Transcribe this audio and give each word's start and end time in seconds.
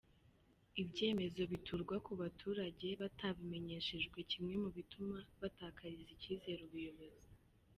Ibyemezo 0.81 1.41
biturwa 1.51 1.95
ku 2.05 2.11
baturage 2.21 2.87
batabimenyeshejwe 3.01 4.17
kimwe 4.31 4.53
mu 4.63 4.69
bituma 4.77 5.17
batakariza 5.41 6.09
icyizere 6.15 6.61
ubuyobozi. 6.67 7.27